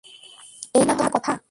[0.75, 1.33] এই না হলে কথা।